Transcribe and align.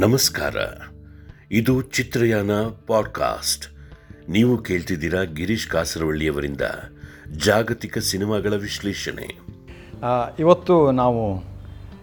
ನಮಸ್ಕಾರ. 0.00 0.56
ಇದು 1.50 1.82
ಚಿತ್ರಯಾನ 1.82 2.50
ಪಾಡ್ಕಾಸ್ಟ್. 2.86 3.66
ನೀವು 4.30 4.58
ಕೇಳ್ತಿದ್ದೀರಾ 4.58 5.22
ಗಿರೀಶ್ 5.22 5.68
ಕಾಸರವಳ್ಳಿಯವರಿಂದ 5.68 6.60
ಜಾಗತಿಕ 7.36 7.98
ಸಿನಿಮಾಗಳ 7.98 8.54
ವಿಶ್ಲೇಷಣೆ. 8.54 9.38
ಇವತ್ತು 10.38 10.90
ನಾವು 10.90 11.44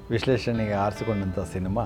ವಿಶ್ಲೇಷಣೆಗೆ 0.10 0.74
ಆರಿಸಿಕೊಂಡಂಥ 0.74 1.40
ಸಿನಿಮಾ 1.40 1.86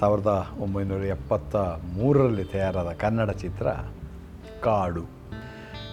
ಸಾವಿರದ 0.00 0.46
ಒಂಬೈನೂರ 0.58 1.04
ಎಪ್ಪತ್ತ 1.04 1.56
ಮೂರರಲ್ಲಿ 1.92 2.44
ತಯಾರಾದ 2.44 2.86
ಕನ್ನಡ 2.86 3.30
ಚಿತ್ರ 3.30 3.66
ಕಾಡು. 4.62 5.04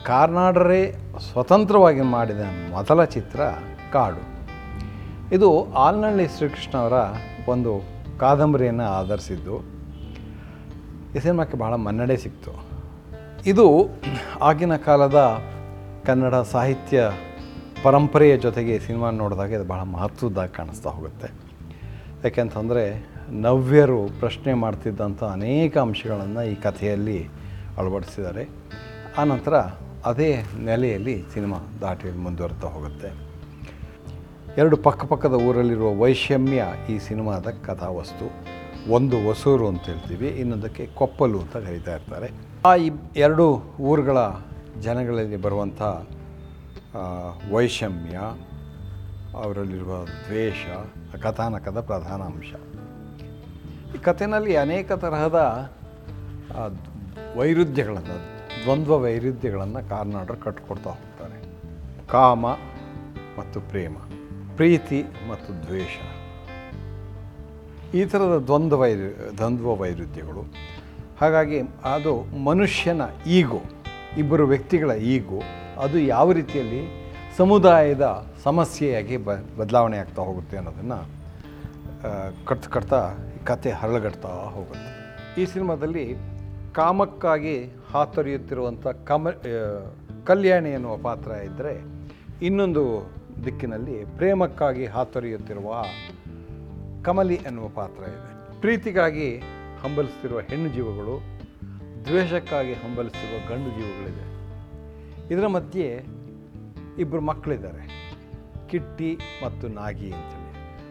ಕಾರ್ನಾಡರೇ 0.06 0.96
ಸ್ವತಂತ್ರವಾಗಿ 1.32 2.02
ಮಾಡಿದ 2.02 2.40
ಮೊದಲ 2.70 3.04
ಚಿತ್ರ 3.04 3.40
ಕಾಡು. 3.92 4.38
ಇದು 5.36 5.74
ಆಲ್ನಳ್ಳಿ 5.74 6.28
ಶ್ರೀಕೃಷ್ಣ 6.28 6.78
ಅವರ 6.78 6.94
ಒಂದು 7.48 7.97
ಕಾದಂಬರಿಯನ್ನು 8.20 8.84
ಆಧರಿಸಿದ್ದು, 8.84 9.56
ಈ 11.16 11.20
ಸಿನಿಮಾಕ್ಕೆ 11.20 11.58
ಬಹಳ 11.58 11.76
ಮನ್ನಣೆ 11.76 12.18
ಸಿಕ್ತು. 12.18 12.54
ಇದು 13.46 13.90
ಆಗಿನ 14.42 14.76
ಕಾಲದ 14.76 15.20
ಕನ್ನಡ 16.06 16.36
ಸಾಹಿತ್ಯ 16.36 17.04
ಪರಂಪರೆಯ 17.84 18.38
ಜೊತೆಗೆ 18.38 18.80
ಸಿನಿಮಾ 18.80 19.10
ನೋಡಿದಾಗ 19.10 19.52
ಇದು 19.52 19.64
ಬಹಳ 19.64 19.82
ಮಹತ್ವದ್ದಾಗಿ 19.82 20.54
ಕಾಣಿಸ್ತಾ 20.54 20.90
ಹೋಗುತ್ತೆ. 20.90 21.28
ಯಾಕೆಂತಂದರೆ, 22.24 22.86
ನವ್ಯರು 23.32 24.00
ಪ್ರಶ್ನೆ 24.20 24.54
ಮಾಡ್ತಿದ್ದಂಥ 24.54 25.24
ಅನೇಕ 25.24 25.78
ಅಂಶಗಳನ್ನು 25.78 26.44
ಈ 26.44 26.56
ಕಥೆಯಲ್ಲಿ 26.56 27.20
ಅಳವಡಿಸಿದ್ದಾರೆ. 27.78 28.50
ಆನಂತರ 29.18 29.54
ಅದೇ 30.06 30.44
ನೆಲೆಯಲ್ಲಿ 30.66 31.16
ಸಿನಿಮಾ 31.34 31.58
ದಾಟಿ 31.82 32.18
ಮುಂದುವರಿತಾ 32.18 32.68
ಹೋಗುತ್ತೆ. 32.68 33.27
ಎರಡು 34.62 34.78
ಪಕ್ಕಪಕ್ಕದ 34.78 35.36
ಊರಲ್ಲಿರುವ 35.48 35.90
ವೈಷಮ್ಯ 36.02 36.62
ಈ 36.90 36.94
ಸಿನಿಮಾದ 37.08 37.48
ಕಥಾವಸ್ತು. 37.66 38.28
ಒಂದು 38.92 39.18
ಹೊಸೂರು 39.26 39.66
ಅಂತ 39.68 39.84
ಹೇಳ್ತೀವಿ, 39.90 40.28
ಇನ್ನೊಂದಕ್ಕೆ 40.42 40.84
ಕೊಪ್ಪಲು 41.00 41.38
ಅಂತ 41.40 41.58
ಕರೀತಾ 41.58 41.94
ಇರ್ತಾರೆ. 41.96 42.30
ಆ 42.66 42.72
ಇಬ್ 42.76 42.98
ಎರಡು 43.18 43.46
ಊರುಗಳ 43.90 44.18
ಜನಗಳಲ್ಲಿ 44.82 45.38
ಬರುವಂಥ 45.46 45.82
ವೈಷಮ್ಯ, 47.54 48.16
ಅವರಲ್ಲಿರುವ 49.44 49.94
ದ್ವೇಷ, 50.26 50.66
ಕಥಾನಕದ 51.24 51.82
ಪ್ರಧಾನ 51.92 52.22
ಅಂಶ. 52.32 52.52
ಈ 53.96 54.02
ಕಥೆನಲ್ಲಿ 54.10 54.56
ಅನೇಕ 54.66 54.92
ತರಹದ 54.92 55.40
ವೈರುಧ್ಯಗಳನ್ನು, 57.38 58.20
ದ್ವಂದ್ವ 58.64 59.02
ವೈರುಧ್ಯಗಳನ್ನು 59.06 59.90
ಕಾರ್ನಾಡರು 59.90 60.42
ಕಟ್ಕೊಡ್ತಾ 60.48 60.90
ಹೋಗ್ತಾರೆ. 60.90 61.40
ಕಾಮ 62.08 62.46
ಮತ್ತು 63.40 63.60
ಪ್ರೇಮ. 63.72 63.96
ಪ್ರೀತಿ 64.58 65.00
ಮತ್ತು 65.30 65.50
ದ್ವೇಷ. 65.64 65.96
ಈ 67.98 68.02
ಥರದ 68.12 68.36
ದ್ವಂದ್ವ 68.48 68.78
ವೈರು 68.82 69.10
ದ್ವಂದ್ವ 69.38 69.76
ವೈರುಧ್ಯಗಳು 69.82 70.44
ಹಾಗಾಗಿ 71.22 71.60
ಅದು 71.96 72.14
ಮನುಷ್ಯನ 72.48 73.04
ಈಗೋ, 73.40 73.62
ಇಬ್ಬರು 74.22 74.46
ವ್ಯಕ್ತಿಗಳ 74.52 74.92
ಈಗೋ, 75.16 75.40
ಅದು 75.84 75.98
ಯಾವ 76.14 76.28
ರೀತಿಯಲ್ಲಿ 76.40 76.82
ಸಮುದಾಯದ 77.38 78.06
ಸಮಸ್ಯೆಯಾಗಿ 78.44 79.18
ಬ, 79.18 79.32
ಬದಲಾವಣೆ 79.60 79.98
ಆಗ್ತಾ 80.04 80.22
ಹೋಗುತ್ತೆ 80.22 80.58
ಅನ್ನೋದನ್ನು 80.58 81.00
ಕಟ್ತು 82.46 82.70
ಕಟ್ತಾ 82.70 83.02
ಕತೆ 83.50 83.72
ಹರಳುಗಡ್ತಾ 83.72 84.32
ಹೋಗುತ್ತೆ. 84.56 84.90
ಈ 85.42 85.46
ಸಿನಿಮಾದಲ್ಲಿ 85.54 86.06
ಕಾಮಕ್ಕಾಗಿ 86.80 87.58
ಹಾತೊರೆಯುತ್ತಿರುವಂಥ 87.94 88.88
ಕಮ 89.12 89.30
ಕಲ್ಯಾಣಿ 90.30 90.72
ಎನ್ನುವ 90.78 90.96
ಪಾತ್ರ 91.08 91.32
ಇದ್ದರೆ 91.48 91.74
ಇನ್ನೊಂದು 92.48 92.84
ದಿಕ್ಕಿನಲ್ಲಿ 93.46 94.06
ಪ್ರೇಮಕ್ಕಾಗಿ 94.06 94.86
ಹಾತೊರೆಯುತ್ತಿರುವ 94.86 95.84
ಕಮಲಿ 97.04 97.36
ಎನ್ನುವ 97.36 97.68
ಪಾತ್ರ 97.68 98.04
ಇದೆ. 98.04 98.62
ಪ್ರೀತಿಗಾಗಿ 98.62 99.38
ಹಂಬಲಿಸ್ತಿರುವ 99.82 100.40
ಹೆಣ್ಣು 100.40 100.70
ಜೀವಗಳು, 100.70 101.22
ದ್ವೇಷಕ್ಕಾಗಿ 102.06 102.74
ಹಂಬಲಿಸ್ತಿರುವ 102.74 103.56
ಗಂಡು 103.56 103.70
ಜೀವಗಳಿದೆ. 103.70 104.38
ಇದರ 105.34 105.48
ಮಧ್ಯೆ 105.48 106.06
ಇಬ್ಬರು 107.00 107.22
ಮಕ್ಕಳಿದ್ದಾರೆ. 107.22 108.14
ಕಿಟ್ಟಿ 108.70 109.18
ಮತ್ತು 109.46 109.68
ನಾಗಿ 109.68 110.12
ಅಂತೇಳಿ. 110.12 110.48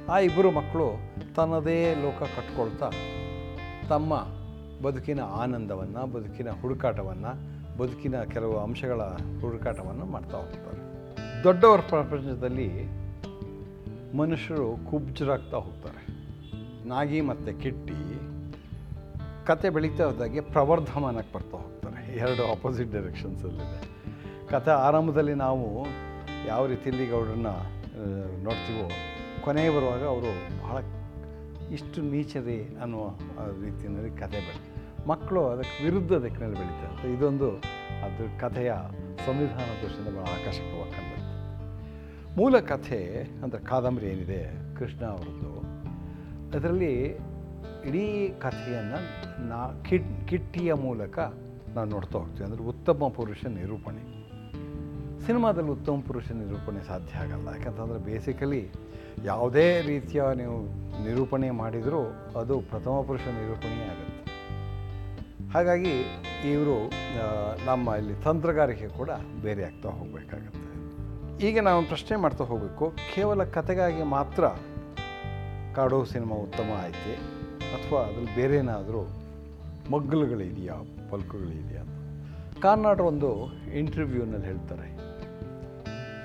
ಆ 0.06 0.18
ಇಬ್ಬರು 0.18 0.50
ಮಕ್ಕಳು 0.50 1.00
ತನ್ನದೇ 1.34 1.94
ಲೋಕ 1.94 2.22
ಕಟ್ಕೊಳ್ತಾ 2.22 2.90
ತಮ್ಮ 3.88 4.14
ಬದುಕಿನ 4.82 5.20
ಆನಂದವನ್ನು, 5.20 6.06
ಬದುಕಿನ 6.06 6.50
ಹುಡುಕಾಟವನ್ನು, 6.50 7.56
ಬದುಕಿನ 7.78 8.22
ಕೆಲವು 8.22 8.58
ಅಂಶಗಳ 8.58 9.02
ಹುಡುಕಾಟವನ್ನು 9.40 10.04
ಮಾಡ್ತಾ 10.04 10.36
ಹೋಗ್ತಾರೆ. 10.36 10.95
ದೊಡ್ಡವರ 11.44 11.80
ಪ್ರಪಂಚದಲ್ಲಿ 11.88 12.68
ಮನುಷ್ಯರು 14.16 14.90
ಕುಬ್ಜರಾಗ್ತಾ 14.90 15.56
ಹೋಗ್ತಾರೆ. 15.56 16.02
ನಾಗಿ 16.88 17.20
ಮತ್ತು 17.20 17.60
ಕಿಟ್ಟಿ 17.60 17.96
ಕತೆ 19.46 19.70
ಬೆಳೀತಾ 19.70 20.04
ಹೋದಾಗೆ 20.04 20.40
ಪ್ರವರ್ಧಮಾನಕ್ಕೆ 20.40 21.32
ಬರ್ತಾ 21.34 21.56
ಹೋಗ್ತಾರೆ. 21.58 22.18
ಎರಡು 22.18 22.52
ಆಪೋಸಿಟ್ 22.52 22.92
ಡೈರೆಕ್ಷನ್ಸಲ್ಲಿದೆ 22.92 23.80
ಕತೆ 24.48 24.70
ಆರಂಭದಲ್ಲಿ 24.86 25.34
ನಾವು 25.36 25.64
ಯಾವ 26.48 26.66
ರೀತಿಯಲ್ಲಿ 26.66 27.06
ಗೌಡರನ್ನ 27.06 27.46
ಆ, 27.46 28.06
ನೋಡ್ತೀವೋ 28.42 28.86
ಕೊನೆಗೆ 29.40 29.76
ಬರುವಾಗ 29.76 30.04
ಅವರು 30.04 30.30
ಬಹಳ 30.62 30.76
ಇಷ್ಟು 31.70 32.02
ನೀಚರಿ 32.02 32.76
ಅನ್ನುವ 32.82 33.04
ರೀತಿಯಲ್ಲಿ 33.62 34.10
ಕತೆ 34.16 34.40
ಬೆಳೆ 34.40 34.62
ಮಕ್ಕಳು 35.08 35.46
ಅದಕ್ಕೆ 35.46 35.84
ವಿರುದ್ಧ 35.84 36.12
ದಿಕ್ಕಿನಲ್ಲಿ 36.14 36.58
ಬೆಳೀತಾರೆ. 36.58 37.12
ಇದೊಂದು 37.14 37.48
ಅದು 38.06 38.40
ಕಥೆಯ 38.40 38.72
ಸಂವಿಧಾನ 39.26 39.70
ದೃಷ್ಟಿಯಿಂದ 39.82 40.16
ಬಹಳ 40.18 40.34
ಕಂಡದ್ದು 40.44 40.75
ಮೂಲ 42.38 42.56
ಕಥೆ 42.70 42.98
ಅಂದರೆ 43.42 43.60
ಕಾದಂಬರಿ 43.68 44.06
ಏನಿದೆ, 44.06 44.40
ಕೃಷ್ಣ 44.78 45.02
ಅವರದ್ದು, 45.12 45.52
ಅದರಲ್ಲಿ 46.56 46.94
ಇಡೀ 47.88 48.04
ಕಥೆಯನ್ನು 48.42 48.98
ನಾ 49.50 49.60
ಕಿಟ್ 49.88 50.10
ಕಿಟ್ಟಿಯ 50.28 50.70
ಮೂಲಕ 50.86 51.18
ನಾವು 51.76 51.88
ನೋಡ್ತಾ 51.94 52.16
ಹೋಗ್ತೀವಿ 52.18 52.46
ಅಂದರೆ 52.48 52.64
ಉತ್ತಮ 52.72 53.08
ಪುರುಷ 53.18 53.42
ನಿರೂಪಣೆ. 53.56 54.02
ಸಿನಿಮಾದಲ್ಲಿ 55.26 55.72
ಉತ್ತಮ 55.76 55.96
ಪುರುಷ 56.08 56.26
ನಿರೂಪಣೆ 56.40 56.82
ಸಾಧ್ಯ 56.88 57.22
ಆಗಲ್ಲ. 57.22 57.48
ಯಾಕಂತಂದರೆ 57.56 58.00
ಬೇಸಿಕಲಿ 58.08 58.62
ಯಾವುದೇ 59.24 59.66
ರೀತಿಯ 59.90 60.22
ನೀವು 60.42 60.56
ನಿರೂಪಣೆ 61.06 61.48
ಮಾಡಿದರೂ 61.62 62.02
ಅದು 62.40 62.56
ಪ್ರಥಮ 62.72 62.96
ಪುರುಷ 63.08 63.24
ನಿರೂಪಣೆ 63.40 63.78
ಆಗುತ್ತೆ. 63.92 64.22
ಹಾಗಾಗಿ 65.54 65.96
ಇವರು 66.52 66.76
ನಮ್ಮ 67.66 67.96
ಇಲ್ಲಿ 68.00 68.16
ತಂತ್ರಗಾರಿಕೆ 68.26 68.88
ಕೂಡ 68.98 69.10
ಬೇರೆ 69.42 69.64
ಆಗ್ತಾ 69.70 69.88
ಹೋಗಬೇಕಾಗತ್ತೆ. 69.98 70.55
ಈಗ 71.44 71.58
ನಾವು 71.60 71.80
ಪ್ರಶ್ನೆ 71.88 72.16
ಮಾಡ್ತಾ 72.16 72.44
ಹೋಗಬೇಕು. 72.44 72.86
ಕೇವಲ 73.14 73.44
ಕತೆಗಾಗಿ 73.44 74.02
ಮಾತ್ರ 74.02 74.44
ಕಾಡೋ 75.76 76.04
ಸಿನಿಮಾ 76.04 76.36
ಉತ್ತಮ 76.36 76.68
ಆಯ್ತೆ 76.82 77.14
ಅಥವಾ 77.74 77.98
ಅದ್ರಲ್ಲಿ 78.00 78.32
ಬೇರೆ 78.36 78.56
ಏನಾದರೂ 78.56 79.02
ಮಗ್ಗಲುಗಳಿದೆಯಾ, 79.92 80.76
ಪಲ್ಕುಗಳಿದೆಯಾ 81.10 81.82
ಕಾರ್ನಾಡ್ 82.62 83.00
ಒಂದು 83.00 83.30
ಇಂಟರ್ವ್ಯೂನಲ್ಲಿ 83.80 84.46
ಹೇಳ್ತಾರೆ, 84.46 84.88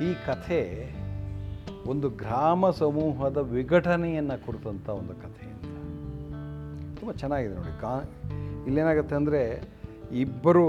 ಈ 0.08 0.10
ಕಥೆ 0.28 0.62
ಒಂದು 1.92 2.10
ಗ್ರಾಮ 2.10 2.70
ಸಮೂಹದ 2.70 3.38
ವಿಘಟನೆಯನ್ನು 3.38 4.38
ಕುರಿತಂಥ 4.46 4.88
ಒಂದು 4.90 5.16
ಕಥೆ 5.24 5.46
ಅಂತ. 5.56 5.74
ತುಂಬ 7.00 7.12
ಚೆನ್ನಾಗಿದೆ 7.12 7.56
ನೋಡಿ, 7.56 7.76
ಕಾ, 7.82 7.94
ಇಲ್ಲೇನಾಗುತ್ತೆ 8.68 9.16
ಅಂದರೆ 9.16 9.42
ಇಬ್ಬರು 10.12 10.66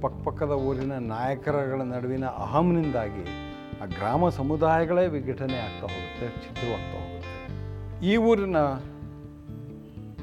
ಪಕ್ಕಪಕ್ಕದ 0.00 0.54
ಊರಿನ 0.68 0.94
ನಾಯಕರಗಳ 1.14 1.82
ನಡುವಿನ 1.82 2.26
ಅಹಂನಿಂದಾಗಿ 2.26 3.26
ಆ 3.82 3.84
ಗ್ರಾಮ 3.84 4.28
ಸಮುದಾಯಗಳೇ 4.28 5.06
ವಿಘಟನೆ 5.06 5.58
ಆಗ್ತಾ 5.58 5.86
ಹೋಗುತ್ತೆ 5.86 6.28
ಛಿದ್ರವಾಗ್ತಾ 6.28 6.98
ಹೋಗುತ್ತೆ. 6.98 8.06
ಈ 8.06 8.16
ಊರಿನ 8.16 8.56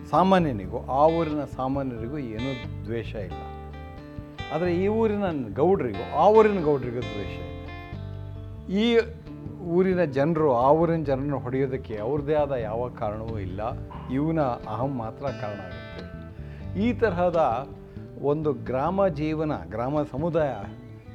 ಸಾಮಾನ್ಯನಿಗೂ, 0.09 0.77
ಆ 0.77 1.07
ಊರಿನ 1.07 1.43
ಸಾಮಾನ್ಯರಿಗೂ 1.55 2.17
ಏನೂ 2.17 2.83
ದ್ವೇಷ 2.85 3.15
ಇಲ್ಲ. 3.15 3.41
ಆದರೆ 4.53 4.75
ಈ 4.75 4.87
ಊರಿನ 4.87 5.23
ಗೌಡರಿಗೂ, 5.53 6.17
ಆ 6.17 6.29
ಊರಿನ 6.29 6.61
ಗೌಡರಿಗೂ 6.61 6.99
ದ್ವೇಷ 6.99 7.39
ಇಲ್ಲ. 7.39 7.63
ಈ 8.79 8.99
ಊರಿನ 9.63 10.03
ಜನರು, 10.03 10.55
ಆ 10.55 10.71
ಊರಿನ 10.71 11.03
ಜನರನ್ನು 11.03 11.39
ಹೊಡೆಯೋದಕ್ಕೆ 11.39 11.97
ಅವ್ರದ್ದೇ 11.97 12.33
ಆದ 12.33 12.51
ಯಾವ 12.51 12.89
ಕಾರಣವೂ 12.89 13.39
ಇಲ್ಲ. 13.39 13.61
ಇವನ 14.13 14.41
ಅಹಂ 14.41 14.97
ಮಾತ್ರ 14.97 15.25
ಕಾರಣ 15.25 15.59
ಆಗುತ್ತೆ. 15.59 16.81
ಈ 16.81 16.93
ತರಹದ 16.93 17.67
ಒಂದು 18.21 18.53
ಗ್ರಾಮ 18.53 19.07
ಜೀವನ, 19.07 19.51
ಗ್ರಾಮ 19.69 20.03
ಸಮುದಾಯ 20.03 20.49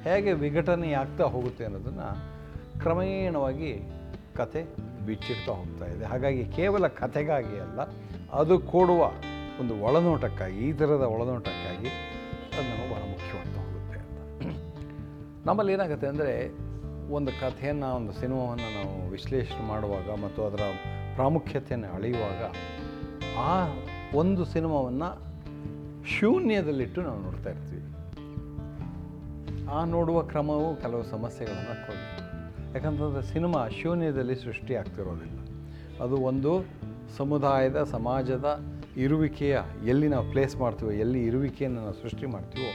ಹೇಗೆ 0.06 0.32
ವಿಘಟನೆ 0.32 0.92
ಆಗ್ತಾ 0.92 1.24
ಹೋಗುತ್ತೆ 1.24 1.64
ಅನ್ನೋದನ್ನು 1.64 2.08
ಕ್ರಮೇಣವಾಗಿ 2.82 3.72
ಕತೆ 4.36 4.62
ಬಿಚ್ಚಿಡ್ತಾ 5.06 5.52
ಹೋಗ್ತಾ 5.52 5.86
ಇದೆ. 5.86 6.04
ಹಾಗಾಗಿ 6.04 6.44
ಕೇವಲ 6.44 6.86
ಕಥೆಗಾಗಿ 6.86 7.56
ಅಲ್ಲ, 7.58 7.80
ಅದು 8.32 8.58
ಕೊಡುವ 8.58 9.02
ಒಂದು 9.60 9.74
ಒಳನೋಟಕ್ಕಾಗಿ, 9.82 10.58
ಈ 10.68 10.72
ಥರದ 10.72 11.04
ಒಳನೋಟಕ್ಕಾಗಿ 11.14 11.88
ಅದು 12.56 12.66
ನಮಗೆ 12.68 12.88
ಬಹಳ 12.94 13.02
ಮುಖ್ಯವಾಗ್ತಾ 13.14 13.58
ಹೋಗುತ್ತೆ 13.60 13.98
ಅಂತ. 13.98 14.18
ನಮ್ಮಲ್ಲಿ 15.46 15.72
ಏನಾಗುತ್ತೆ 15.72 16.06
ಅಂದರೆ, 16.06 16.34
ಒಂದು 17.16 17.30
ಕಥೆಯನ್ನು, 17.40 17.96
ಒಂದು 17.96 18.12
ಸಿನಿಮಾವನ್ನು 18.12 18.68
ನಾವು 18.78 19.10
ವಿಶ್ಲೇಷಣೆ 19.10 19.68
ಮಾಡುವಾಗ 19.68 20.08
ಮತ್ತು 20.24 20.46
ಅದರ 20.46 20.64
ಪ್ರಾಮುಖ್ಯತೆಯನ್ನು 21.14 21.94
ಅಳೆಯುವಾಗ 21.94 22.42
ಆ 23.38 23.52
ಒಂದು 24.14 24.44
ಸಿನಿಮಾವನ್ನು 24.44 25.08
ಶೂನ್ಯದಲ್ಲಿಟ್ಟು 26.16 27.00
ನಾವು 27.02 27.20
ನೋಡ್ತಾ 27.20 27.50
ಇರ್ತೀವಿ. 27.50 27.84
ಆ 29.72 29.84
ನೋಡುವ 29.84 30.22
ಕ್ರಮವು 30.22 30.76
ಕೆಲವು 30.76 31.04
ಸಮಸ್ಯೆಗಳನ್ನು 31.04 31.86
ಕೊಡುತ್ತೆ 31.86 32.28
ಯಾಕಂತಂದರೆ 32.78 33.22
ಸಿನಿಮಾ 33.22 33.68
ಶೂನ್ಯದಲ್ಲಿ 33.68 34.36
ಸೃಷ್ಟಿ 34.36 34.74
ಆಗ್ತಿರೋದಿಲ್ಲ. 34.74 35.38
ಅದು 36.02 36.16
ಒಂದು 36.16 36.64
ಸಮುದಾಯದ, 37.16 37.84
ಸಮಾಜದ 37.84 38.60
ಇರುವಿಕೆಯ, 38.96 39.60
ಎಲ್ಲಿ 39.86 40.08
ನಾವು 40.08 40.30
ಪ್ಲೇಸ್ 40.30 40.56
ಮಾಡ್ತೀವೋ, 40.56 40.90
ಎಲ್ಲಿ 40.90 41.26
ಇರುವಿಕೆಯನ್ನು 41.26 41.80
ನಾವು 41.80 41.92
ಸೃಷ್ಟಿ 41.92 42.26
ಮಾಡ್ತೀವೋ, 42.26 42.70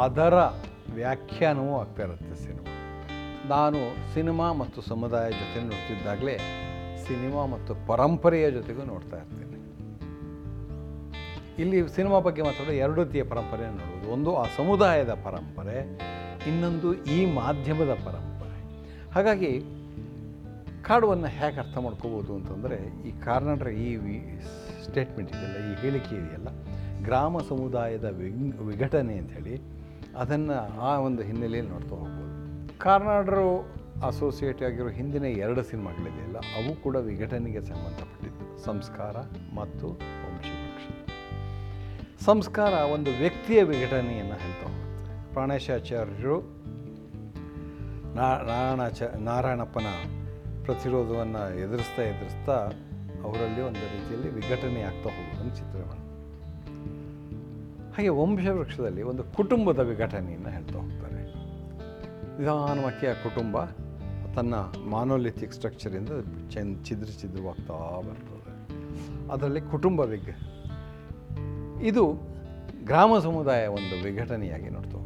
ಅದರ 0.00 0.34
ವ್ಯಾಖ್ಯಾನವೂ 0.94 1.78
ಆಗ್ತಾ 1.78 2.02
ಇರುತ್ತೆ 2.02 2.44
ಸಿನಿಮಾ. 2.44 2.70
ನಾನು 3.48 4.14
ಸಿನಿಮಾ 4.14 4.52
ಮತ್ತು 4.52 4.80
ಸಮುದಾಯ 4.80 5.30
ಜೊತೆ 5.30 5.62
ನೋಡ್ತಿದ್ದಾಗಲೇ 5.62 6.38
ಸಿನಿಮಾ 7.06 7.46
ಮತ್ತು 7.46 7.74
ಪರಂಪರೆಯ 7.86 8.50
ಜೊತೆಗೂ 8.50 8.82
ನೋಡ್ತಾ 8.82 9.16
ಇರ್ತೀನಿ. 9.16 9.46
ಇಲ್ಲಿ 11.58 11.88
ಸಿನಿಮಾ 11.88 12.20
ಬಗ್ಗೆ 12.20 12.42
ಮಾತಾಡೋ 12.42 12.72
ಎರಡು 12.72 13.04
ರೀತಿಯ 13.04 13.24
ಪರಂಪರೆಯನ್ನು 13.24 13.89
ಒಂದು 14.14 14.30
ಆ 14.36 14.44
ಸಮುದಾಯದ 14.56 15.12
ಪರಂಪರೆ, 15.26 15.78
ಇನ್ನೊಂದು 16.48 16.88
ಈ 17.16 17.18
ಮಾಧ್ಯಮದ 17.40 17.94
ಪರಂಪರೆ. 18.06 18.58
ಹಾಗಾಗಿ 19.14 19.52
ಕಾಡುವನ್ನು 20.88 21.28
ಹೇಗೆ 21.38 21.58
ಅರ್ಥ 21.60 21.78
ಮಾಡ್ಕೋಬೋದು 21.78 22.32
ಅಂತಂದರೆ, 22.34 22.78
ಈ 23.08 23.10
ಕಾರ್ನಾಟಕ 23.24 23.72
ಈ 23.86 23.88
ಸ್ಟೇಟ್ಮೆಂಟ್ 24.86 25.30
ಇದೆಯಲ್ಲ, 25.34 25.58
ಈ 25.70 25.74
ಹೇಳಿಕೆ 25.82 26.14
ಇದೆಯಲ್ಲ, 26.20 26.50
ಗ್ರಾಮ 27.04 27.38
ಸಮುದಾಯದ 27.48 28.06
ವಿಘಟನೆ 28.70 29.14
ಅಂಥೇಳಿ 29.18 29.56
ಅದನ್ನು 30.22 30.56
ಆ 30.88 30.92
ಒಂದು 31.08 31.22
ಹಿನ್ನೆಲೆಯಲ್ಲಿ 31.22 31.72
ನೋಡ್ತಾ 31.72 31.94
ಹೋಗ್ಬೋದು. 31.96 32.32
ಕಾರ್ನಾಡರು 32.78 33.48
ಅಸೋಸಿಯೇಟ್ 34.08 34.60
ಆಗಿರೋ 34.62 34.90
ಹಿಂದಿನ 34.98 35.26
ಎರಡು 35.44 35.62
ಸಿನಿಮಾಗಳಿದೆಯಲ್ಲ, 35.70 36.38
ಅವು 36.58 36.72
ಕೂಡ 36.82 36.96
ವಿಘಟನೆಗೆ 37.10 37.60
ಸಂಬಂಧಪಟ್ಟಿದ್ದು. 37.70 38.44
ಸಂಸ್ಕಾರ 38.64 39.16
ಮತ್ತು 39.58 39.88
ಸಂಸ್ಕಾರ 42.24 42.72
ಒಂದು 42.72 43.10
ವ್ಯಕ್ತಿಯ 43.10 43.62
ವಿಘಟನೆಯನ್ನು 43.62 44.34
ಹೇಳ್ತಾ 44.34 44.66
ಹೋಗುತ್ತೆ 44.66 45.32
ಪ್ರಾಣೇಶಾಚಾರ್ಯರು 45.32 46.40
ನಾರಾಯಣಾಚ 48.14 49.02
ನಾರಾಯಣಪ್ಪನ 49.02 49.86
ಪ್ರತಿರೋಧವನ್ನು 50.64 51.58
ಎದುರಿಸ್ತಾ 51.58 52.02
ಎದುರಿಸ್ತಾ 52.02 52.52
ಅವರಲ್ಲಿ 53.24 53.60
ಒಂದು 53.60 53.80
ರೀತಿಯಲ್ಲಿ 53.80 54.28
ವಿಘಟನೆ 54.28 54.82
ಆಗ್ತಾ 54.82 55.10
ಹೋಗೋದನ್ನು 55.10 55.54
ಚಿತ್ರವನ್ನು 55.56 56.10
ಹಾಗೆ 57.92 58.08
ವಂಶವೃಕ್ಷದಲ್ಲಿ 58.08 59.02
ಒಂದು 59.02 59.24
ಕುಟುಂಬದ 59.24 59.78
ವಿಘಟನೆಯನ್ನು 59.78 60.48
ಹೇಳ್ತಾ 60.48 60.78
ಹೋಗ್ತಾರೆ. 60.78 61.22
ನಿಧಾನವಾಗಿ 62.38 63.06
ಆ 63.06 63.12
ಕುಟುಂಬ 63.12 63.64
ತನ್ನ 64.34 64.54
ಮಾನೋಲಿಥಿಕ್ 64.90 65.52
ಸ್ಟ್ರಕ್ಚರಿಂದ 65.52 66.08
ಚೆನ್ 66.50 66.84
ಚಿದ್ರ 66.84 67.06
ಚಿದ್ರವಾಗ್ತಾ 67.06 68.00
ಬರ್ತದೆ. 68.00 68.40
ಅದರಲ್ಲಿ 69.32 69.60
ಕುಟುಂಬ 69.60 70.00
ವಿಘ 70.00 70.28
ಇದು 71.88 72.04
ಗ್ರಾಮ 72.88 73.12
ಸಮುದಾಯ 73.18 73.62
ಒಂದು 73.76 73.94
ವಿಘಟನೆಯಾಗಿ 74.06 74.70
ನೋಡ್ತಾ 74.76 74.98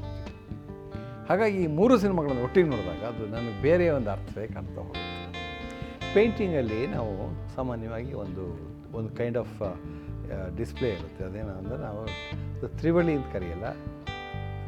ಹಾಗಾಗಿ 1.29 1.59
ಈ 1.65 1.67
ಮೂರು 1.77 1.95
ಸಿನಿಮಾಗಳನ್ನು 2.03 2.43
ಒಟ್ಟಿಗೆ 2.47 2.69
ನೋಡಿದಾಗ 2.73 3.03
ಅದು 3.13 3.25
ನನಗೆ 3.35 3.63
ಬೇರೆ 3.67 3.85
ಒಂದು 3.89 4.11
ಅರ್ಥವೇ 4.15 4.47
ಕಾಣ್ತಾ 4.47 4.81
ಹೋಗುತ್ತೆ. 4.81 5.11
ಪೇಂಟಿಂಗಲ್ಲಿ 6.15 6.81
ನಾವು 6.87 7.13
ಸಾಮಾನ್ಯವಾಗಿ 7.55 8.13
ಒಂದು 8.25 8.45
ಒಂದು 8.99 9.11
ಕೈಂಡ್ 9.21 9.39
ಆಫ್ 9.43 9.57
ಡಿಸ್ಪ್ಲೇ 10.59 10.91
ಇರುತ್ತೆ. 10.91 11.23
ಅದೇನಂದರೆ 11.25 11.79
ನಾವು 11.87 12.03
ಅದು 12.57 12.69
ತ್ರಿವಳಿ 12.79 13.15
ಅಂತ 13.19 13.29
ಕರೆಯಲ್ಲ, 13.33 13.67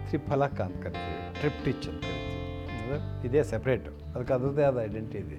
ತ್ರಿಫಲಕ 0.08 0.58
ಅಂತ 0.68 0.78
ಕರಿತೀವಿ 0.84 1.20
ಟ್ರಿಪ್ಟಿಚ್ 1.40 1.86
ಅಂತ 1.92 2.02
ಕರಿತೀವಿ. 2.08 2.46
ಅಂದರೆ 2.78 2.98
ಇದೇ 3.28 3.42
ಸಪ್ರೇಟು 3.52 3.92
ಅದಕ್ಕೆ 4.14 4.34
ಅದರದ್ದೇ 4.38 4.64
ಆದ 4.70 4.78
ಐಡೆಂಟಿಟಿ 4.88 5.36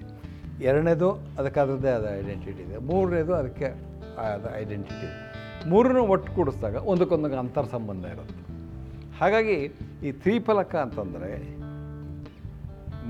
ಎರಡನೇದು 0.68 1.08
ಅದಕ್ಕೆ 1.38 1.60
ಅದರದ್ದೇ 1.64 1.90
ಆದ 1.98 2.06
ಐಡೆಂಟಿಟಿ 2.20 2.62
ಇದೆ. 2.68 2.78
ಮೂರನೇದು 2.90 3.34
ಅದಕ್ಕೆ 3.34 3.68
ಆದ 4.26 4.46
ಐಡೆಂಟಿಟಿ 4.62 5.06
ಇದೆ. 5.10 5.27
ಮೂರನ್ನು 5.70 6.02
ಒಟ್ಟು 6.14 6.30
ಕೂಡಿಸಿದಾಗ 6.36 6.76
ಒಂದಕ್ಕೊಂದಕ್ಕೆ 6.92 7.38
ಅಂತರ್ 7.44 7.68
ಸಂಬಂಧ 7.76 8.04
ಇರುತ್ತೆ. 8.14 8.42
ಹಾಗಾಗಿ 9.20 9.56
ಈ 10.06 10.12
ತ್ರಿಫಲಕ 10.22 10.74
ಅಂತಂದರೆ 10.86 11.30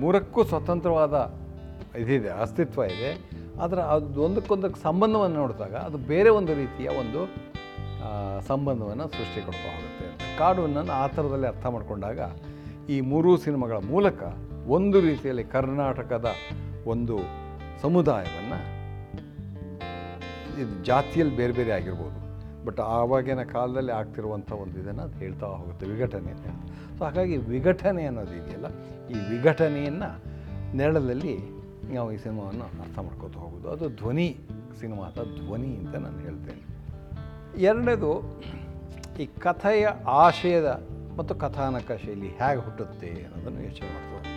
ಮೂರಕ್ಕೂ 0.01 0.41
ಸ್ವತಂತ್ರವಾದ 0.53 1.15
ಇದಿದೆ, 2.03 2.31
ಅಸ್ತಿತ್ವ 2.43 2.83
ಇದೆ. 2.95 3.11
ಆದರೆ 3.63 3.83
ಅದು 3.93 4.21
ಒಂದಕ್ಕೊಂದಕ್ಕೆ 4.27 4.79
ಸಂಬಂಧವನ್ನು 4.89 5.37
ನೋಡಿದಾಗ 5.43 5.75
ಅದು 5.89 5.99
ಬೇರೆ 6.11 6.31
ಒಂದು 6.39 6.53
ರೀತಿಯ 6.63 6.89
ಒಂದು 7.03 7.21
ಸಂಬಂಧವನ್ನು 8.51 9.07
ಸೃಷ್ಟಿ 9.17 9.41
ಕೊಡ್ತಾ 9.47 9.69
ಹೋಗುತ್ತೆ 9.75 10.07
ಕಾಡುವನ್ನು 10.41 10.93
ಆ 11.03 11.07
ಥರದಲ್ಲಿ 11.15 11.49
ಅರ್ಥ 11.53 11.67
ಮಾಡಿಕೊಂಡಾಗ 11.75 12.21
ಈ 12.95 12.99
ಮೂರೂ 13.11 13.31
ಸಿನಿಮಾಗಳ 13.47 13.79
ಮೂಲಕ 13.93 14.21
ಒಂದು 14.77 14.99
ರೀತಿಯಲ್ಲಿ 15.09 15.45
ಕರ್ನಾಟಕದ 15.57 16.29
ಒಂದು 16.93 17.17
ಸಮುದಾಯವನ್ನು 17.83 18.61
ಇದು 20.63 20.73
ಜಾತಿಯಲ್ಲಿ 20.91 21.35
ಬೇರೆ 21.41 21.53
ಬೇರೆ 21.59 21.73
ಆಗಿರ್ಬೋದು. 21.79 22.19
ಬಟ್ 22.67 22.81
ಆವಾಗಿನ 22.81 23.43
ಕಾಲದಲ್ಲಿ 23.43 23.93
ಆಗ್ತಿರುವಂಥ 23.93 24.51
ಒಂದು 24.53 24.77
ಇದನ್ನು 24.83 25.03
ಅದು 25.03 25.17
ಹೇಳ್ತಾ 25.25 25.47
ಹೋಗುತ್ತೆ, 25.47 25.87
ವಿಘಟನೆ 25.87 26.31
ಅಂತ. 26.31 26.49
ಸೊ 26.97 27.05
ಹಾಗಾಗಿ 27.05 27.37
ವಿಘಟನೆ 27.37 28.05
ಅನ್ನೋದು 28.07 28.35
ಇದೆಯಲ್ಲ, 28.35 28.69
ಈ 29.13 29.19
ವಿಘಟನೆಯನ್ನು 29.33 30.11
ನೆರಳಲ್ಲಿ 30.77 31.37
ನಾವು 31.95 32.09
ಈ 32.13 32.17
ಸಿನಿಮಾವನ್ನು 32.17 32.67
ಅರ್ಥ 32.85 32.99
ಮಾಡ್ಕೋತಾ 32.99 33.39
ಹೋಗೋದು 33.41 33.69
ಅದು 33.71 33.89
ಧ್ವನಿ 33.89 34.29
ಸಿನಿಮಾ 34.81 35.07
ಸಿನಿಮಾದ 35.09 35.47
ಧ್ವನಿ 35.47 35.71
ಅಂತ 35.77 35.95
ನಾನು 35.97 36.19
ಹೇಳ್ತೇನೆ. 36.19 36.63
ಎರಡನೇದು, 37.63 38.11
ಈ 39.23 39.25
ಕಥೆಯ 39.27 39.87
ಆಶಯದ 40.07 40.71
ಮತ್ತು 41.19 41.35
ಕಥಾನಕ 41.35 41.93
ಶೈಲಿ 42.03 42.29
ಹೇಗೆ 42.41 42.61
ಹುಟ್ಟುತ್ತೆ 42.61 43.11
ಅನ್ನೋದನ್ನು 43.25 43.63
ಯೋಚನೆ 43.63 43.89
ಮಾಡ್ತಾ 43.95 44.35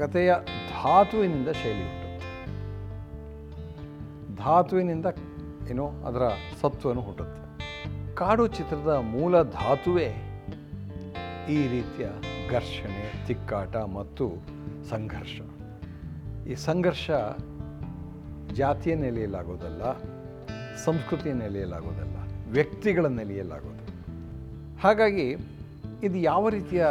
ಕಥೆಯ 0.00 0.32
ಧಾತುವಿನಿಂದ 0.72 1.50
ಶೈಲಿ 1.60 1.84
ಹುಟ್ಟುತ್ತೆ. 1.88 2.28
ಧಾತುವಿನಿಂದ 4.44 5.06
ಏನು 5.70 5.88
ಅದರ 5.88 6.22
ಸತ್ವನು 6.60 7.00
ಹುಟ್ಟುತ್ತೆ. 7.00 8.14
ಕಾಡು 8.14 8.46
ಚಿತ್ರದ 8.46 8.88
ಮೂಲ 8.88 9.42
ಧಾತುವೇ 9.42 10.08
ಈ 11.50 11.68
ರೀತಿಯ 11.68 12.06
ಘರ್ಷಣೆ, 12.50 13.26
ತಿಕ್ಕಾಟ 13.26 13.76
ಮತ್ತು 13.76 14.26
ಸಂಘರ್ಷ. 14.88 15.40
ಈ 16.48 16.54
ಸಂಘರ್ಷ 16.54 17.10
ಜಾತಿಯ 18.54 18.94
ನೆಲೆಯಲ್ಲಾಗೋದಲ್ಲ, 18.94 19.82
ಸಂಸ್ಕೃತಿಯ 20.84 21.32
ನೆಲೆಯಲ್ಲಾಗೋದಲ್ಲ, 21.32 22.16
ವ್ಯಕ್ತಿಗಳ 22.52 23.06
ನೆಲೆಯಲ್ಲಾಗೋದು. 23.06 23.84
ಹಾಗಾಗಿ 24.82 25.26
ಇದು 26.02 26.18
ಯಾವ 26.18 26.48
ರೀತಿಯ 26.48 26.86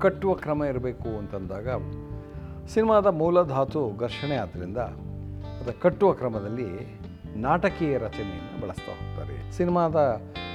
ಕಟ್ಟುವ 0.00 0.34
ಕ್ರಮ 0.34 0.64
ಇರಬೇಕು 0.64 1.18
ಅಂತಂದಾಗ 1.18 1.68
ಸಿನಿಮಾದ 2.68 3.06
ಮೂಲ 3.06 3.42
ಧಾತು 3.42 3.96
ಘರ್ಷಣೆ 3.96 4.36
ಆದ್ದರಿಂದ 4.36 4.76
ಅದರ 5.60 5.72
ಕಟ್ಟುವ 5.80 6.12
ಕ್ರಮದಲ್ಲಿ 6.12 7.01
ನಾಟಕೀಯ 7.46 7.98
ರಚನೆಯನ್ನು 7.98 8.60
ಬಳಸ್ತಾ 8.62 8.92
ಹೋಗ್ತಾರೆ. 9.00 9.36
ಸಿನಿಮಾದ 9.56 9.96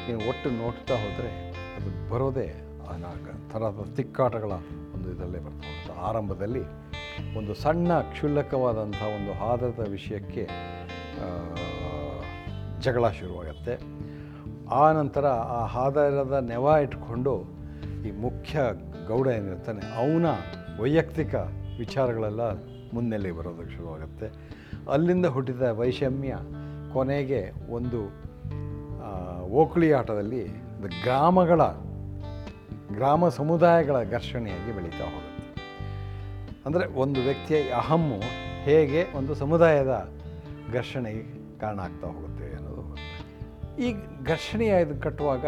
ನೀವು 0.08 0.22
ಒಟ್ಟು 0.30 0.50
ನೋಡ್ತಾ 0.62 0.96
ಹೋದರೆ 1.04 1.32
ಅದು 1.78 1.90
ಬರೋದೇ 2.12 2.48
ಥರದ 3.52 3.84
ತಿಕ್ಕಾಟಗಳ 3.98 4.54
ಒಂದು 4.96 5.08
ಇದರಲ್ಲೇ 5.14 5.40
ಬರ್ತಾ 5.46 5.66
ಹೋಗುತ್ತೆ. 5.68 5.94
ಆರಂಭದಲ್ಲಿ 6.08 6.64
ಒಂದು 7.38 7.54
ಸಣ್ಣ 7.64 8.00
ಕ್ಷುಲ್ಲಕವಾದಂಥ 8.14 9.02
ಒಂದು 9.18 9.32
ಆಧಾರದ 9.50 9.84
ವಿಷಯಕ್ಕೆ 9.96 10.44
ಜಗಳ 12.86 13.06
ಶುರುವಾಗತ್ತೆ. 13.20 13.76
ಆ 14.82 14.86
ನಂತರ 14.92 15.26
ಆ 15.58 15.62
ಆಧಾರದ 15.86 16.38
ನೆವ 16.52 16.76
ಇಟ್ಕೊಂಡು 16.86 17.34
ಈ 18.08 18.12
ಮುಖ್ಯ 18.26 18.60
ಗೌಡ 19.08 19.28
ಏನಿರ್ತಾನೆ, 19.38 19.82
ಅವನ 20.02 20.28
ವೈಯಕ್ತಿಕ 20.82 21.36
ವಿಚಾರಗಳೆಲ್ಲ 21.80 22.44
ಮುನ್ನೆಲೆ 22.96 23.32
ಬರೋದಕ್ಕೆ 23.32 23.74
ಶುರುವಾಗುತ್ತೆ. 23.76 24.28
ಅಲ್ಲಿಂದ 24.94 25.28
ಹುಟ್ಟಿದ 25.36 25.66
ವೈಷಮ್ಯ 25.80 26.34
ಕೊನೆಗೆ 26.94 27.42
ಒಂದು 27.70 28.00
ಓಕುಳಿ 29.62 29.90
ಆಟದಲ್ಲಿ 29.94 30.44
ಗ್ರಾಮಗಳ, 31.04 31.62
ಗ್ರಾಮ 32.96 33.30
ಸಮುದಾಯಗಳ 33.40 33.98
ಘರ್ಷಣೆಯಾಗಿ 34.12 34.72
ಬೆಳೀತಾ 34.78 35.06
ಹೋಗುತ್ತೆ. 35.14 35.34
ಅಂದರೆ 36.66 36.86
ಒಂದು 37.04 37.20
ವ್ಯಕ್ತಿಯ 37.22 37.60
ಅಹಮ್ಮು 37.82 38.20
ಹೇಗೆ 38.68 39.02
ಒಂದು 39.18 39.36
ಸಮುದಾಯದ 39.36 39.94
ಘರ್ಷಣೆಗೆ 40.74 41.24
ಕಾರಣ 41.60 41.80
ಆಗ್ತಾ 41.80 42.08
ಹೋಗುತ್ತೆ 42.08 42.48
ಅನ್ನೋದು. 42.58 42.84
ಈ 43.86 43.88
ಘರ್ಷಣೆಯ 44.26 44.74
ಕಟ್ಟುವಾಗ 45.06 45.46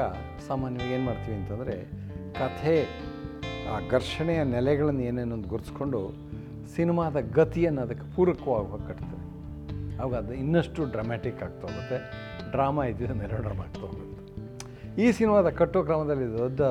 ಸಾಮಾನ್ಯವಾಗಿ 0.48 0.94
ಏನು 0.94 1.06
ಮಾಡ್ತೀವಿ 1.06 1.38
ಅಂತಂದರೆ 1.38 1.76
ಕಥೆ, 2.40 2.76
ಆ 3.72 3.76
ಘರ್ಷಣೆಯ 3.90 4.42
ನೆಲೆಗಳನ್ನು 4.56 5.04
ಏನೇನೊಂದು 5.10 5.50
ಗುರುತಿಸ್ಕೊಂಡು 5.50 6.02
ಸಿನಿಮಾದ 6.76 7.18
ಗತಿಯನ್ನು 7.34 7.82
ಅದಕ್ಕೆ 7.82 8.08
ಪೂರಕವಾಗಿ 8.16 8.88
ಕಟ್ತದೆ 8.88 9.19
ಆವಾಗ 10.00 10.16
ಅದು 10.24 10.34
ಇನ್ನಷ್ಟು 10.34 10.86
ಡ್ರಾಮ್ಯಾಟಿಕ್ 10.94 11.40
ಆಗ್ತಾ 11.44 11.66
ಹೋಗುತ್ತೆ. 11.68 11.98
ಡ್ರಾಮಾ 12.52 12.84
ಇದ್ದಿದ್ದು 12.86 13.16
ಮೆರೋ 13.16 13.42
ಡ್ರಾಮಾ 13.46 13.64
ಆಗ್ತಾ 13.64 13.82
ಹೋಗುತ್ತೆ. 13.82 14.06
ಈ 15.04 15.12
ಸಿನಿಮಾದ 15.18 15.50
ಕಟ್ಟೋ 15.60 15.80
ಕ್ರಮದಲ್ಲಿ 15.84 16.28
ದೊಡ್ಡ 16.38 16.62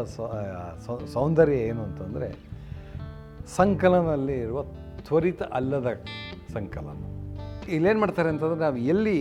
ಸೌಂದರ್ಯ 1.14 1.58
ಏನು 1.70 1.82
ಅಂತಂದರೆ 1.82 2.28
ಸಂಕಲನದಲ್ಲಿ 3.56 4.36
ಇರುವ 4.40 4.62
ತ್ವರಿತ 5.06 5.42
ಅಲ್ಲದ 5.58 5.90
ಸಂಕಲನ. 6.54 7.02
ಇಲ್ಲೇನು 7.76 8.00
ಮಾಡ್ತಾರೆ 8.00 8.28
ಅಂತಂದರೆ 8.28 8.60
ನಾವು 8.64 8.78
ಎಲ್ಲಿ 8.94 9.18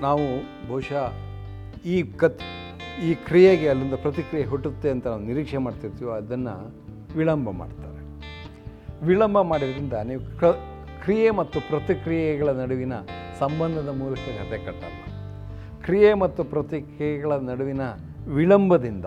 ನಾವು 0.00 0.24
ಬಹುಶಃ 0.68 1.04
ಈ 1.94 1.96
ಕತ್ 2.22 2.40
ಈ 3.06 3.10
ಕ್ರಿಯೆಗೆ 3.26 3.66
ಅಲ್ಲಿಂದ 3.68 3.96
ಪ್ರತಿಕ್ರಿಯೆ 4.04 4.46
ಹುಟ್ಟುತ್ತೆ 4.52 4.88
ಅಂತ 4.94 5.06
ನಾವು 5.06 5.22
ನಿರೀಕ್ಷೆ 5.28 5.58
ಮಾಡ್ತಿರ್ತೀವೋ, 5.66 6.12
ಅದನ್ನು 6.20 6.54
ವಿಳಂಬ 7.16 7.50
ಮಾಡ್ತಾರೆ. 7.62 8.00
ವಿಳಂಬ 9.06 9.40
ಮಾಡಿದ್ರಿಂದ 9.50 9.96
ನೀವು 10.10 10.22
ಕ್ರಿಯೆ 11.02 11.28
ಮತ್ತು 11.40 11.58
ಪ್ರತಿಕ್ರಿಯೆಗಳ 11.68 12.50
ನಡುವಿನ 12.62 12.94
ಸಂಬಂಧದ 13.38 13.88
ಮೂಲಕ 13.88 14.18
ಕತೆ 14.18 14.64
ಕಟ್ಟಲ್ಲ. 14.66 15.08
ಕ್ರಿಯೆ 15.84 16.14
ಮತ್ತು 16.14 16.44
ಪ್ರತಿಕ್ರಿಯೆಗಳ 16.44 17.32
ನಡುವಿನ 17.32 17.80
ವಿಳಂಬದಿಂದ 18.26 19.04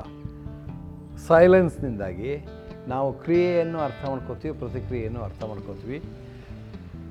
ಸೈಲೆನ್ಸ್ನಿಂದಾಗಿ 1.28 2.46
ನಾವು 2.88 3.14
ಕ್ರಿಯೆಯನ್ನು 3.14 3.80
ಅರ್ಥ 3.80 4.10
ಮಾಡ್ಕೋತೀವಿ, 4.10 4.58
ಪ್ರತಿಕ್ರಿಯೆಯನ್ನು 4.58 5.22
ಅರ್ಥ 5.22 5.44
ಮಾಡ್ಕೋತೀವಿ. 5.44 6.04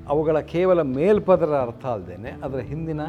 ಅವುಗಳ 0.07 0.39
ಕೇವಲ 0.39 0.81
ಮೇಲ್ಪದರ 0.81 1.53
ಅರ್ಥ 1.61 1.85
ಅಲ್ಲದೇ 1.85 2.29
ಅದರ 2.43 2.57
ಹಿಂದಿನ 2.57 3.01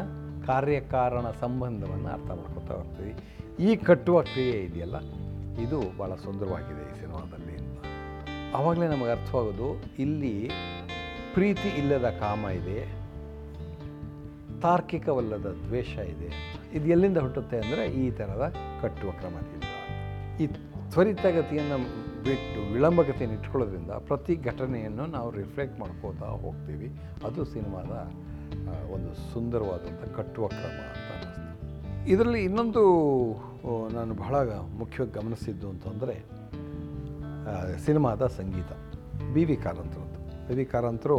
ಕಾರ್ಯಕಾರಣ 0.47 1.25
ಸಂಬಂಧವನ್ನು 1.41 2.09
ಅರ್ಥ 2.09 2.27
ಮಾಡ್ಕೋತಾ 2.27 2.73
ಹೋಗ್ತೀವಿ. 2.73 3.15
ಈ 3.59 3.75
ಕಟ್ಟುವ 3.75 4.21
ಕ್ರಿಯೆ 4.21 4.51
ಇದೆಯಲ್ಲ? 4.51 4.95
ಇದು 5.61 5.97
ಭಾಳ 5.97 6.15
ಸುಂದರವಾಗಿದೆ 6.15 6.97
ಈ 6.97 6.99
ಸಿನಿಮಾದಲ್ಲಿ 6.99 7.55
ಅಂತ. 7.57 7.79
ಆವಾಗಲೇ 8.55 8.87
ನಮಗೆ 8.87 9.11
ಅರ್ಥವಾಗೋದು, 9.11 9.83
ಇಲ್ಲಿ 9.99 10.51
ಪ್ರೀತಿ 11.33 11.67
ಇಲ್ಲದ 11.67 12.09
ಕಾಮ 12.09 12.45
ಇದೆ 12.47 13.02
ತಾರ್ಕಿಕವಲ್ಲದ 14.63 15.47
ದ್ವೇಷ 15.65 15.93
ಇದೆ 16.13 16.29
ಇದು 16.77 16.85
ಎಲ್ಲಿಂದ 16.93 17.19
ಹುಟ್ಟುತ್ತೆ 17.25 17.57
ಅಂದರೆ 17.63 17.83
ಈ 18.03 18.05
ಥರದ 18.19 18.45
ಕಟ್ಟುವ 18.81 19.11
ಕ್ರಮದಿಂದ. 19.19 19.65
ಈ 20.41 20.45
ತ್ವರಿತಗತಿಯನ್ನು 20.93 21.77
ಬಿಟ್ಟು 22.27 22.59
ವಿಳಂಬಗತಿಯನ್ನು 22.73 23.35
ಇಟ್ಕೊಳ್ಳೋದ್ರಿಂದ 23.39 23.93
ಪ್ರತಿ 24.09 24.35
ಘಟನೆಯನ್ನು 24.49 25.05
ನಾವು 25.15 25.29
ರಿಫ್ಲೆಕ್ಟ್ 25.39 25.77
ಮಾಡ್ಕೋತಾ 25.81 26.27
ಹೋಗ್ತೀವಿ. 26.43 26.89
ಅದು 27.27 27.41
ಸಿನಿಮಾದ 27.53 27.93
ಒಂದು 28.95 29.11
ಸುಂದರವಾದಂಥ 29.31 30.03
ಕಟ್ಟುವ 30.17 30.45
ಕ್ರಮ 30.55 30.77
ಅಂತ 30.91 31.07
ಅನ್ನಿಸ್ತು. 31.13 32.09
ಇದರಲ್ಲಿ 32.13 32.41
ಇನ್ನೊಂದು 32.49 32.83
ನಾನು 33.97 34.13
ಬಹಳ 34.23 34.35
ಮುಖ್ಯವಾಗಿ 34.81 35.13
ಗಮನಿಸಿದ್ದು 35.19 35.67
ಅಂತಂದರೆ 35.73 36.15
ಸಿನಿಮಾದ 37.85 38.27
ಸಂಗೀತ. 38.39 38.71
ಬಿ 39.33 39.43
ವಿ 39.49 39.55
ಕಾರಂತರದ್ದು. 39.65 40.19
ಬಿ 40.47 40.53
ವಿ 40.59 40.65
ಕಾರಂತರು 40.73 41.17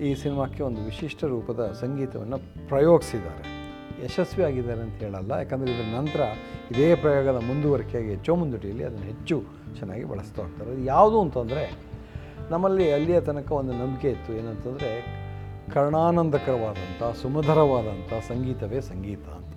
ಈ 0.00 0.14
ಸಿನಿಮಾಕ್ಕೆ 0.14 0.62
ಒಂದು 0.62 0.80
ವಿಶಿಷ್ಟ 0.80 1.24
ರೂಪದ 1.24 1.76
ಸಂಗೀತವನ್ನು 1.80 2.38
ಪ್ರಯೋಗಿಸಿದ್ದಾರೆ. 2.68 3.56
ಯಶಸ್ವಿಯಾಗಿದ್ದಾರೆ 4.04 4.80
ಅಂತ 4.80 4.94
ಹೇಳಲ್ಲ. 4.94 5.32
ಯಾಕಂದರೆ 5.32 5.72
ಇದರ 5.72 5.98
ನಂತರ 5.98 6.20
ಇದೇ 6.70 6.94
ಪ್ರಯೋಗದ 6.94 7.42
ಮುಂದುವರಿಕೆಯಾಗಿ 7.46 8.08
ಹೆಚ್ಚೋ 8.08 8.36
ಮುಂದೂಡಿಯಲ್ಲಿ 8.36 8.84
ಅದನ್ನು 8.84 9.06
ಹೆಚ್ಚು 9.06 9.44
ಚೆನ್ನಾಗಿ 9.78 10.04
ಬಳಸ್ತಾ 10.04 10.42
ಹೋಗ್ತಾರೆ. 10.42 10.70
ಅದು 10.70 10.80
ಯಾವುದು 10.80 11.20
ಅಂತಂದರೆ, 11.20 11.78
ನಮ್ಮಲ್ಲಿ 12.50 12.92
ಅಲ್ಲಿಯ 12.92 13.20
ತನಕ 13.20 13.52
ಒಂದು 13.52 13.72
ನಂಬಿಕೆ 13.72 14.08
ಇತ್ತು. 14.08 14.32
ಏನಂತಂದರೆ, 14.32 15.06
ಕರ್ಣಾನಂದಕರವಾದಂಥ, 15.74 17.16
ಸುಮಧುರವಾದಂಥ 17.16 18.12
ಸಂಗೀತವೇ 18.28 18.80
ಸಂಗೀತ 18.80 19.24
ಅಂತ. 19.24 19.56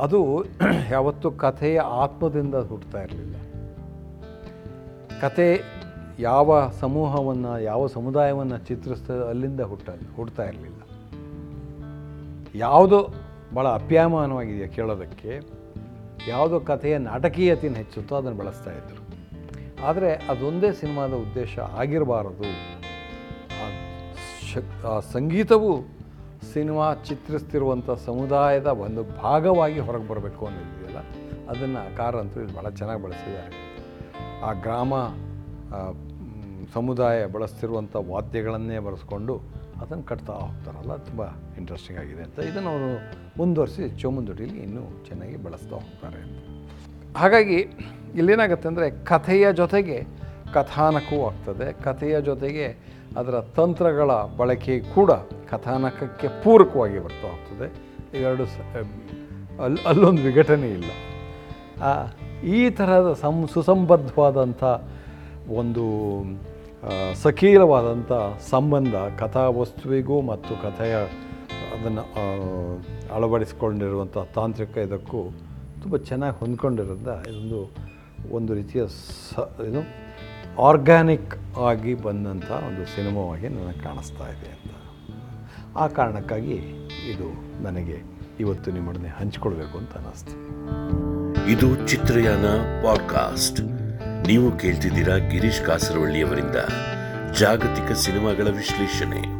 ಅದು 0.00 0.44
ಯಾವತ್ತೂ 0.90 1.30
ಕಥೆಯ 1.30 1.80
ಆತ್ಮದಿಂದ 1.80 2.54
ಹುಟ್ಟುತ್ತಾ 2.54 3.02
ಇರಲಿಲ್ಲ. 3.02 3.36
ಕತೆ 5.20 5.77
ಯಾವ 6.18 6.70
ಸಮೂಹವನ್ನು, 6.80 7.60
ಯಾವ 7.60 7.86
ಸಮುದಾಯವನ್ನು 7.86 8.58
ಚಿತ್ರಿಸ್ತದೆ 8.58 9.28
ಅಲ್ಲಿಂದ 9.28 9.60
ಹುಟ್ಟ 9.60 9.90
ಹುಡ್ತಾ 10.16 10.44
ಇರಲಿಲ್ಲ. 10.44 10.80
ಯಾವುದೋ 12.54 12.98
ಭಾಳ 13.56 13.66
ಅಪ್ಯಾಯಮಾನವಾಗಿದೆಯಾ 13.68 14.66
ಕೇಳೋದಕ್ಕೆ? 14.66 15.32
ಯಾವುದೋ 16.28 16.60
ಕಥೆಯ 16.60 16.98
ನಾಟಕೀಯತೆಯನ್ನು 16.98 17.78
ಹೆಚ್ಚುತ್ತೋ 17.78 18.16
ಅದನ್ನು 18.16 18.38
ಬಳಸ್ತಾ 18.38 18.70
ಇದ್ದರು 18.70 19.02
ಆದರೆ 19.84 20.10
ಅದೊಂದೇ 20.14 20.72
ಸಿನಿಮಾದ 20.72 21.12
ಉದ್ದೇಶ 21.12 21.58
ಆಗಿರಬಾರದು. 21.58 22.48
ಆ 24.88 25.00
ಸಂಗೀತವು 25.00 25.70
ಸಿನಿಮಾ 26.52 26.94
ಚಿತ್ರಿಸ್ತಿರುವಂಥ 26.94 27.90
ಸಮುದಾಯದ 28.06 28.66
ಒಂದು 28.66 29.02
ಭಾಗವಾಗಿ 29.22 29.78
ಹೊರಗೆ 29.80 30.08
ಬರಬೇಕು 30.08 30.46
ಅನ್ನೋದಿದೆಯಲ್ಲ? 30.46 31.00
ಅದನ್ನು 31.50 31.96
ಕಾರಂತೂ 31.96 32.40
ಇಲ್ಲಿ 32.40 32.56
ಭಾಳ 32.56 32.70
ಚೆನ್ನಾಗಿ 32.70 33.02
ಬಳಸಿದ್ದಾರೆ. 33.02 33.56
ಆ 34.42 34.52
ಗ್ರಾಮ 34.52 34.94
ಸಮುದಾಯ 36.74 37.18
ಬಳಸ್ತಿರುವಂಥ 37.34 37.94
ವಾದ್ಯಗಳನ್ನೇ 38.12 38.78
ಬಳಸ್ಕೊಂಡು 38.86 39.34
ಅದನ್ನು 39.82 40.04
ಕಟ್ತಾ 40.10 40.34
ಹೋಗ್ತಾರಲ್ಲ, 40.42 40.92
ತುಂಬ 41.08 41.22
ಇಂಟ್ರೆಸ್ಟಿಂಗ್ 41.60 41.98
ಆಗಿದೆ 42.02 42.22
ಅಂತ. 42.26 42.38
ಇದನ್ನು 42.50 42.70
ಅವರು 42.74 42.90
ಮುಂದುವರಿಸಿ 43.38 43.84
ಚೋಮುಂದುಟಿಲಿ 44.00 44.58
ಇನ್ನೂ 44.66 44.82
ಚೆನ್ನಾಗಿ 45.08 45.36
ಬಳಸ್ತಾ 45.46 45.74
ಹೋಗ್ತಾರೆ 45.80 46.20
ಅಂತ. 46.26 46.44
ಹಾಗಾಗಿ 47.20 47.58
ಇಲ್ಲೇನಾಗುತ್ತೆ 48.20 48.68
ಅಂದರೆ 48.70 48.86
ಕಥೆಯ 49.10 49.46
ಜೊತೆಗೆ 49.60 49.98
ಕಥಾನಕವೂ 50.56 51.20
ಆಗ್ತದೆ. 51.30 51.66
ಕಥೆಯ 51.86 52.16
ಜೊತೆಗೆ 52.28 52.66
ಅದರ 53.20 53.36
ತಂತ್ರಗಳ 53.58 54.10
ಬಳಕೆ 54.40 54.74
ಕೂಡ 54.96 55.10
ಕಥಾನಕಕ್ಕೆ 55.52 56.28
ಪೂರಕವಾಗಿ 56.44 56.98
ಬರ್ತಾ 57.06 57.26
ಹೋಗ್ತದೆ. 57.32 57.68
ಇವೆರಡು 58.16 58.44
ಸ 58.54 58.58
ಅಲ್ಲಿ 59.64 59.80
ಅಲ್ಲೊಂದು 59.90 60.22
ವಿಘಟನೆ 60.28 60.68
ಇಲ್ಲ. 60.78 60.90
ಈ 62.58 62.60
ಥರದ 62.78 63.08
ಸಂ, 63.22 63.36
ಸುಸಂಬದ್ಧವಾದಂಥ 63.54 64.62
ಒಂದು 65.60 65.84
ಸಕೀಲವಾದಂಥ 67.14 68.12
ಸಂಬಂಧ, 68.50 68.94
ಕಥಾವಸ್ತುವಿಗೂ 68.94 70.20
ಮತ್ತು 70.20 70.62
ಕಥೆಯ 70.62 70.96
ಅದನ್ನು 71.74 72.02
ಅಳವಡಿಸಿಕೊಂಡಿರುವಂಥ 73.14 74.18
ತಾಂತ್ರಿಕ 74.34 74.76
ಇದಕ್ಕೂ 74.76 75.30
ತುಂಬ 75.82 75.96
ಚೆನ್ನಾಗಿ 75.96 76.38
ಹೊಂದ್ಕೊಂಡಿರೋದ್ರಿಂದ 76.38 77.08
ಇದೊಂದು, 77.08 77.74
ಒಂದು 78.30 78.54
ರೀತಿಯ 78.54 78.86
ಸ, 78.86 79.38
ಏನು, 79.38 80.08
ಆರ್ಗ್ಯಾನಿಕ್ 80.62 81.58
ಆಗಿ 81.58 81.94
ಬಂದಂಥ 81.94 82.50
ಒಂದು 82.50 82.96
ಸಿನಿಮಾವಾಗಿ 82.96 83.48
ನನಗೆ 83.48 83.84
ಕಾಣಿಸ್ತಾ 83.84 84.24
ಇದೆ 84.24 84.50
ಅಂತ. 84.50 84.74
ಆ 85.76 85.86
ಕಾರಣಕ್ಕಾಗಿ 85.86 86.54
ಇದು 87.12 87.62
ನನಗೆ 87.62 88.02
ಇವತ್ತು 88.40 88.70
ನಿಮ್ಮೊಡನೆ 88.70 89.08
ಹಂಚಿಕೊಳ್ಬೇಕು 89.08 89.78
ಅಂತ 89.78 89.94
ಅನ್ನಿಸ್ತು. 89.94 90.34
ಇದು 91.50 91.86
ಚಿತ್ರಯಾನ 91.86 92.46
ಪಾಡ್ಕಾಸ್ಟ್. 92.84 93.77
ನೀವು 94.26 94.58
ಕೇಳ್ತಿದ್ದೀರಾ 94.58 95.16
ಗಿರೀಶ್ 95.16 95.62
ಕಾಸರವಳ್ಳಿಯವರಿಂದ 95.62 96.56
ಜಾಗತಿಕ 97.38 97.92
ಸಿನಿಮಾಗಳ 97.92 98.48
ವಿಶ್ಲೇಷಣೆ. 98.48 99.37